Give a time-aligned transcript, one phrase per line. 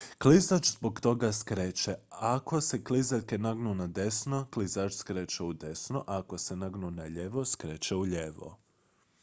[0.21, 6.55] klizač zbog toga skreće ako se klizaljke nagnu nadesno klizač skreće udesno a ako se
[6.55, 8.57] nagnu nalijevo skreće ulijevo